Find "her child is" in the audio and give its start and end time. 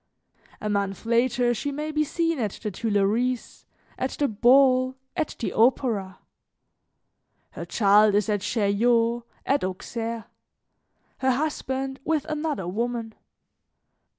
7.51-8.27